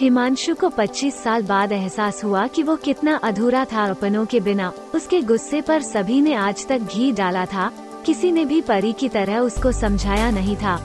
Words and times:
हिमांशु 0.00 0.54
को 0.54 0.68
25 0.70 1.14
साल 1.14 1.42
बाद 1.42 1.72
एहसास 1.72 2.22
हुआ 2.24 2.46
कि 2.46 2.62
वो 2.62 2.74
कितना 2.76 3.16
अधूरा 3.24 3.64
था 3.64 3.84
अपनों 3.86 4.24
के 4.26 4.38
बिना। 4.40 4.72
उसके 4.94 5.20
गुस्से 5.22 5.60
पर 5.60 5.82
सभी 5.82 6.20
ने 6.20 6.34
आज 6.34 6.66
तक 6.66 6.94
घी 6.94 7.10
डाला 7.12 7.44
था। 7.46 7.70
किसी 8.06 8.30
ने 8.32 8.44
भी 8.44 8.60
परी 8.60 8.92
की 8.92 9.08
तरह 9.08 9.38
उसको 9.38 9.72
समझाया 9.72 10.30
नहीं 10.30 10.56
था। 10.56 10.76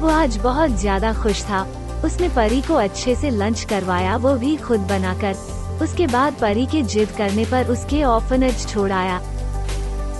वो 0.00 0.08
आज 0.10 0.36
बहुत 0.36 0.70
ज़्यादा 0.70 1.12
खुश 1.14 1.42
था। 1.42 1.62
उसने 2.04 2.28
परी 2.28 2.60
को 2.62 2.74
अच्छे 2.74 3.14
से 3.14 3.30
लंच 3.30 3.64
करवाया, 3.64 4.16
वो 4.16 4.34
भी 4.34 4.54
खुद 4.56 4.80
बनाकर। 4.88 5.34
उसके 5.82 6.06
बाद 6.06 6.38
परी 6.40 6.66
के 6.66 6.82
जिद 6.84 7.10
करने 7.18 7.44
पर 7.44 7.70
उसके 7.72 8.02
ऑफनेज 8.04 8.66
छोड़ाया 8.68 9.20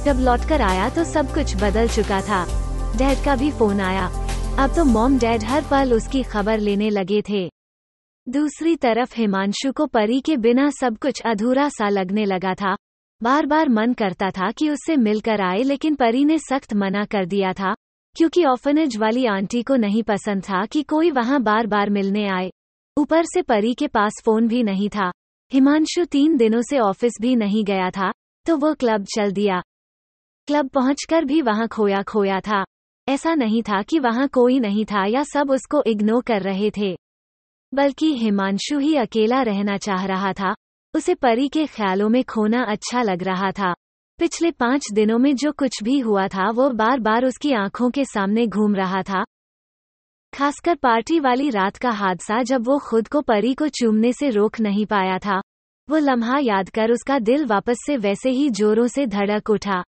जब 0.04 0.20
लौट 0.20 0.48
कर 0.48 0.62
आया 0.62 0.88
तो 0.88 1.04
सब 1.04 1.32
कुछ 1.34 1.56
बदल 1.56 1.88
चुका 1.88 2.20
था। 2.20 2.44
डैड 2.98 3.24
का 3.24 3.36
भी 3.36 3.50
फ़ोन 3.52 3.80
आया। 3.80 4.06
अब 4.58 4.74
तो 4.76 4.84
मॉम 4.84 5.18
डैड 5.18 5.44
हर 5.44 5.64
पल 5.70 5.94
उसकी 5.94 6.22
खबर 6.24 6.58
लेने 6.60 6.90
लगे 6.90 7.22
थे। 7.28 7.48
दूसरी 8.26 8.76
तरफ़ 8.76 9.14
हिमांशु 9.16 9.72
को 9.72 9.86
परी 9.86 10.20
के 10.20 10.36
बिना 10.36 10.68
सब 10.70 10.96
कुछ 10.98 11.20
अधूरा 11.20 11.68
सा 11.68 11.88
लगने 11.88 12.24
लगा 12.24 12.54
था। 12.54 12.74
बार 13.22 13.46
बार 13.46 13.68
मन 13.68 13.92
करता 13.92 14.30
था 14.30 14.50
कि 14.50 14.68
उससे 14.70 14.96
मिलकर 14.96 15.40
आए, 15.40 15.62
लेकिन 15.62 15.94
परी 15.94 16.24
ने 16.24 16.38
सख्त 16.38 16.74
मना 16.74 17.04
कर 17.04 17.24
दिया 17.24 17.52
था, 17.52 17.74
क्योंकि 18.16 18.44
ऑफनेज 18.44 18.96
वाली 18.96 19.26
आंटी 19.26 19.62
को 19.62 19.76
नहीं 19.76 20.02
पसंद 20.02 20.42
था 20.42 20.64
कि 20.66 20.82
कोई 20.82 21.10
वहाँ 21.10 21.42
बार 21.42 21.66
बार 21.66 21.90
मिलने 21.90 22.26
आए। 22.28 22.50
ऊपर 22.96 23.24
से 23.24 23.42
परी 23.42 23.74
के 23.74 23.88
पास 23.88 24.22
फ़ोन 24.24 24.48
भी 24.48 24.62
नहीं 24.62 24.88
था। 24.88 25.10
हिमांशु 25.52 26.04
तीन 26.04 26.36
दिनों 26.36 26.62
से 26.62 26.78
ऑफ़िस 26.78 27.12
भी 27.20 27.36
नहीं 27.36 27.64
गया 27.64 27.90
था 27.90 28.12
तो 28.46 28.56
वो 28.56 28.74
क्लब 28.74 29.04
चल 29.16 29.32
दिया। 29.32 29.60
क्लब 30.48 30.68
पहुंचकर 30.68 31.24
भी 31.24 31.42
वहाँ 31.42 31.68
खोया 31.68 32.02
खोया 32.02 32.40
था। 32.40 32.64
ऐसा 33.08 33.34
नहीं 33.34 33.62
था 33.62 33.82
कि 33.82 33.98
वहाँ 33.98 34.28
कोई 34.28 34.58
नहीं 34.60 34.84
था 34.84 35.06
या 35.06 35.22
सब 35.24 35.50
उसको 35.50 35.82
इग्नोर 35.86 36.22
कर 36.22 36.42
रहे 36.42 36.70
थे। 36.70 36.96
बल्कि 37.74 38.14
हिमांशु 38.14 38.78
ही 38.78 38.96
अकेला 38.96 39.42
रहना 39.42 39.76
चाह 39.76 40.04
रहा 40.04 40.32
था। 40.32 40.54
उसे 40.94 41.14
परी 41.14 41.48
के 41.48 41.66
ख्यालों 41.66 42.08
में 42.08 42.24
खोना 42.24 42.62
अच्छा 42.62 43.02
लग 43.02 43.22
रहा 43.22 43.50
था। 43.50 43.74
पिछले 44.18 44.50
पाँच 44.50 44.82
दिनों 44.92 45.18
में 45.18 45.36
जो 45.36 45.52
कुछ 45.52 45.82
भी 45.82 45.98
हुआ 45.98 46.28
था, 46.28 46.50
वो 46.50 46.70
बार 46.70 47.00
बार 47.00 47.24
उसकी 47.24 47.52
आँखों 47.52 47.90
के 47.90 48.04
सामने 48.04 48.46
घूम 48.46 48.74
रहा 48.74 49.02
था। 49.02 49.24
खासकर 50.34 50.74
पार्टी 50.74 51.20
वाली 51.20 51.50
रात 51.50 51.76
का 51.76 51.90
हादसा 51.90 52.42
जब 52.42 52.60
वो 52.60 52.78
खुद 52.78 53.08
को 53.08 53.20
परी 53.20 53.54
को 53.54 53.68
चूमने 53.68 54.12
से 54.12 54.30
रोक 54.30 54.60
नहीं 54.60 54.86
पाया 54.86 55.18
था। 55.18 55.40
वो 55.90 55.96
लम्हा 55.96 56.38
याद 56.38 56.68
कर 56.68 56.90
उसका 56.90 57.18
दिल 57.18 57.44
वापस 57.46 57.76
से 57.86 57.96
वैसे 57.96 58.30
ही 58.30 58.50
जोरों 58.50 58.86
से 58.86 59.06
धड़क 59.06 59.50
उठा। 59.50 59.84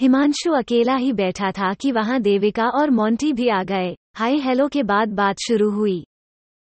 हिमांशु 0.00 0.52
अकेला 0.52 0.94
ही 0.94 1.12
बैठा 1.12 1.50
था 1.50 1.74
कि 1.74 1.92
वहाँ 1.92 2.20
देविका 2.20 2.68
और 2.68 2.90
मोंटी 2.90 3.32
भी 3.32 3.48
आ 3.48 3.62
गए। 3.62 3.96
हाई 4.16 4.38
हेलो 4.38 4.68
के 4.68 4.82
बाद 4.82 5.08
बात 5.08 5.36
शुरू 5.48 5.70
हुई। 5.70 6.04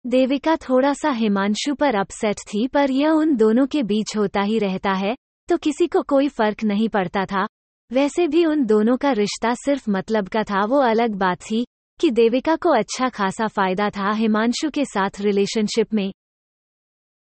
देविका 0.07 0.55
थोड़ा 0.55 0.91
सा 0.93 1.09
हिमांशु 1.11 1.73
पर 1.75 1.95
अपसेट 1.95 2.39
थी, 2.39 2.67
पर 2.67 2.91
यह 2.91 3.09
उन 3.09 3.35
दोनों 3.35 3.65
के 3.67 3.81
बीच 3.83 4.15
होता 4.17 4.41
ही 4.41 4.59
रहता 4.59 4.91
है 4.91 5.15
तो 5.49 5.57
किसी 5.57 5.87
को 5.87 6.01
कोई 6.01 6.27
फ़र्क 6.27 6.63
नहीं 6.63 6.89
पड़ता 6.89 7.25
था। 7.25 7.45
वैसे 7.91 8.27
भी 8.27 8.45
उन 8.45 8.65
दोनों 8.65 8.97
का 8.97 9.11
रिश्ता 9.11 9.53
सिर्फ़ 9.53 9.89
मतलब 9.89 10.27
का 10.27 10.43
था, 10.43 10.63
वो 10.65 10.79
अलग 10.79 11.15
बात 11.15 11.41
थी, 11.41 11.65
कि 11.99 12.11
देविका 12.11 12.55
को 12.55 12.69
अच्छा 12.69 13.09
खासा 13.09 13.47
फ़ायदा 13.47 13.89
था 13.89 14.11
हिमांशु 14.11 14.69
के 14.69 14.85
साथ 14.85 15.21
रिलेशनशिप 15.21 15.93
में। 15.93 16.11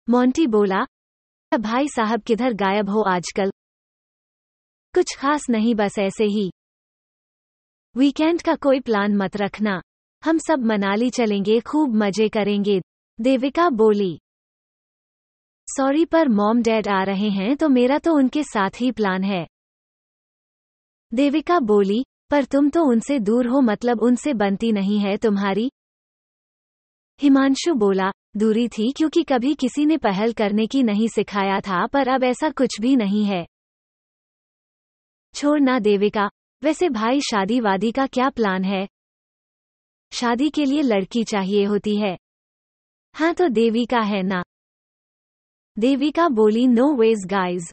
मोंटी 0.08 0.46
बोला 0.46 0.84
भाई 1.52 1.88
साहब 1.88 2.22
किधर 2.22 2.52
गायब 2.52 2.90
हो 2.90 3.02
आजकल? 3.02 3.50
कुछ 4.94 5.16
खास 5.16 5.46
नहीं, 5.50 5.74
बस 5.74 5.98
ऐसे 5.98 6.24
ही। 6.24 6.50
वीकेंड 7.96 8.42
का 8.42 8.54
कोई 8.54 8.80
प्लान 8.80 9.16
मत 9.16 9.36
रखना। 9.36 9.80
हम 10.24 10.38
सब 10.38 10.64
मनाली 10.64 11.10
चलेंगे, 11.10 11.60
खूब 11.60 11.94
मज़े 11.94 12.28
करेंगे। 12.28 12.80
देविका 13.20 13.68
बोली 13.70 14.18
सॉरी 15.68 16.04
पर 16.04 16.28
मॉम 16.28 16.62
डैड 16.62 16.88
आ 16.88 17.02
रहे 17.02 17.28
हैं 17.28 17.56
तो 17.56 17.68
मेरा 17.68 17.98
तो 17.98 18.14
उनके 18.14 18.42
साथ 18.42 18.70
ही 18.80 18.92
प्लान 18.92 19.24
है। 19.24 19.46
देविका 21.14 21.58
बोली, 21.60 22.04
पर 22.30 22.44
तुम 22.44 22.70
तो 22.70 22.84
उनसे 22.84 23.18
दूर 23.18 23.46
हो 23.46 23.60
मतलब 23.60 24.02
उनसे 24.02 24.34
बनती 24.34 24.72
नहीं 24.72 24.98
है 24.98 25.16
तुम्हारी? 25.16 25.70
हिमांशु 27.20 27.74
बोला, 27.74 28.10
दूरी 28.36 28.68
थी, 28.68 28.92
क्योंकि 28.92 29.22
कभी 29.22 29.54
किसी 29.54 29.86
ने 29.86 29.96
पहल 29.96 30.32
करने 30.32 30.66
की 30.66 30.82
नहीं 30.82 31.08
सिखाया 31.08 31.60
था, 31.60 31.86
पर 31.86 32.08
अब 32.08 32.24
ऐसा 32.24 32.50
कुछ 32.50 32.80
भी 32.80 32.96
नहीं 32.96 33.24
है। 33.24 33.46
छोड़ना 35.34 35.78
देविका, 35.78 36.30
वैसे 36.62 36.88
भाई 36.88 37.20
शादी 37.20 37.60
वादी 37.60 37.92
का 37.92 38.06
क्या 38.06 38.30
प्लान 38.30 38.64
है? 38.64 38.86
शादी 40.14 40.50
के 40.50 40.64
लिए 40.64 40.82
लड़की 40.82 41.24
चाहिए 41.24 41.64
होती 41.64 41.96
है। 41.96 42.16
हाँ 43.14 43.34
तो 43.34 43.48
देवी 43.48 43.86
का 43.86 44.00
है 44.00 44.22
ना? 44.22 44.42
देविका 45.78 46.28
बोली 46.28 46.66
नो 46.66 46.94
वेज 46.94 47.26
गाइज़ 47.26 47.64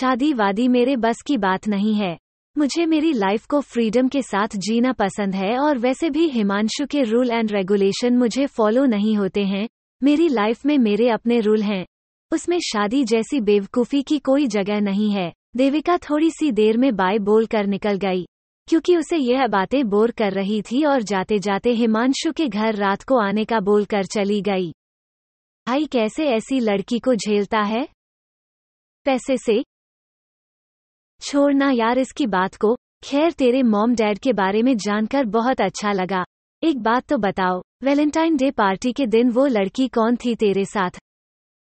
शादी 0.00 0.32
वादी 0.32 0.68
मेरे 0.68 0.96
बस 0.96 1.16
की 1.26 1.36
बात 1.36 1.68
नहीं 1.68 1.94
है। 1.94 2.18
मुझे 2.58 2.86
मेरी 2.86 3.12
लाइफ 3.12 3.46
को 3.46 3.60
फ्रीडम 3.60 4.08
के 4.08 4.22
साथ 4.22 4.48
जीना 4.56 4.92
पसंद 4.92 5.34
है 5.34 5.58
और 5.58 5.78
वैसे 5.78 6.10
भी 6.10 6.28
हिमांशु 6.28 6.86
के 6.86 7.02
रूल 7.02 7.30
एंड 7.30 7.52
रेगुलेशन 7.52 8.16
मुझे 8.16 8.46
फॉलो 8.46 8.84
नहीं 8.84 9.16
होते 9.16 9.44
हैं। 9.44 9.68
मेरी 10.02 10.28
लाइफ 10.28 10.66
में 10.66 10.78
मेरे 10.78 11.08
अपने 11.08 11.40
रूल 11.40 11.62
हैं। 11.62 11.86
उसमें 12.32 12.58
शादी 12.60 13.04
जैसी 13.04 13.40
बेवकूफ़ी 13.40 14.02
की 14.02 14.18
कोई 14.18 14.46
जगह 14.46 14.80
नहीं 14.80 15.10
है। 15.10 15.32
देविका 15.56 15.98
थोड़ी 15.98 16.30
सी 16.30 16.52
देर 16.52 16.76
में 16.76 16.96
बाय 16.96 17.18
बोल 17.18 17.46
कर 17.46 17.66
निकल 17.66 17.96
गई। 17.96 18.26
क्योंकि 18.68 18.96
उसे 18.96 19.16
यह 19.16 19.46
बातें 19.46 19.88
बोर 19.88 20.10
कर 20.10 20.32
रही 20.32 20.62
थी 20.62 20.84
और 20.84 21.02
जाते 21.02 21.38
जाते 21.38 21.70
हिमांशु 21.70 22.32
के 22.32 22.48
घर 22.48 22.74
रात 22.74 23.02
को 23.02 23.18
आने 23.18 23.44
का 23.44 23.60
बोल 23.60 23.84
कर 23.84 24.04
चली 24.04 24.40
गई। 24.40 24.72
भाई 25.68 25.84
कैसे 25.84 26.26
ऐसी 26.26 26.60
लड़की 26.60 26.98
को 26.98 27.14
झेलता 27.14 27.60
है? 27.60 27.88
पैसे 29.04 29.36
से। 29.36 29.64
छोड़ना 31.20 31.70
यार 31.70 31.98
इसकी 31.98 32.26
बात 32.26 32.54
को। 32.54 32.76
खैर 33.04 33.32
तेरे 33.32 33.62
मॉम 33.62 33.94
डैड 33.94 34.18
के 34.18 34.32
बारे 34.32 34.62
में 34.62 34.76
जानकर 34.76 35.24
बहुत 35.24 35.60
अच्छा 35.60 35.92
लगा। 35.92 36.24
एक 36.62 36.82
बात 36.82 37.06
तो 37.06 37.18
बताओ, 37.18 37.62
वैलेंटाइन 37.82 38.36
डे 38.36 38.50
पार्टी 38.50 38.92
के 38.92 39.06
दिन 39.06 39.30
वो 39.30 39.46
लड़की 39.46 39.88
कौन 39.88 40.16
थी 40.16 40.34
तेरे 40.34 40.64
साथ? 40.64 40.90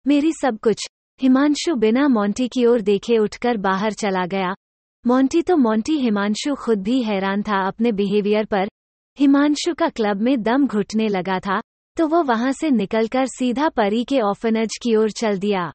मेरी 0.07 0.31
सब 0.31 0.59
कुछ। 0.59 0.87
हिमांशु 1.21 1.75
बिना 1.75 2.07
मोंटी 2.07 2.47
की 2.47 2.65
ओर 2.65 2.81
देखे 2.81 3.17
उठकर 3.17 3.57
बाहर 3.57 3.93
चला 3.93 4.25
गया। 4.25 4.53
मोंटी 5.05 5.41
तो 5.41 5.55
मोंटी 5.57 5.93
हिमांशु 5.97 6.53
खुद 6.55 6.81
भी 6.83 7.01
हैरान 7.03 7.41
था 7.41 7.57
अपने 7.67 7.91
बिहेवियर 7.91 8.45
पर। 8.45 8.67
हिमांशु 9.17 9.73
का 9.73 9.89
क्लब 9.89 10.21
में 10.21 10.41
दम 10.43 10.67
घुटने 10.67 11.07
लगा 11.07 11.39
था 11.39 11.59
तो 11.97 12.07
वो 12.07 12.21
वहाँ 12.23 12.51
से 12.51 12.69
निकलकर 12.69 13.25
सीधा 13.25 13.69
परी 13.69 14.03
के 14.03 14.19
ऑफनज 14.21 14.77
की 14.83 14.95
ओर 14.95 15.11
चल 15.11 15.39
दिया। 15.39 15.71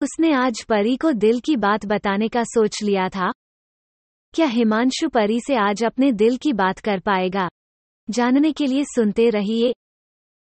उसने 0.00 0.32
आज 0.34 0.62
परी 0.64 0.96
को 0.96 1.12
दिल 1.12 1.40
की 1.40 1.56
बात 1.56 1.86
बताने 1.86 2.28
का 2.28 2.44
सोच 2.44 2.82
लिया 2.82 3.08
था। 3.08 3.30
क्या 4.34 4.46
हिमांशु 4.46 5.08
परी 5.08 5.40
से 5.40 5.56
आज 5.56 5.84
अपने 5.84 6.12
दिल 6.12 6.36
की 6.36 6.52
बात 6.52 6.78
कर 6.78 7.00
पाएगा? 7.00 7.48
जानने 8.08 8.52
के 8.52 8.66
लिए 8.66 8.84
सुनते 8.86 9.30
रहिए। 9.30 9.72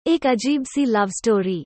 एक 0.06 0.26
अजीब 0.26 0.64
सी 0.64 0.84
लव 0.84 1.06
स्टोरी 1.12 1.64